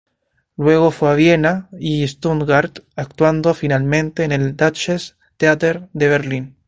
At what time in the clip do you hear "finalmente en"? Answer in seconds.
3.53-4.31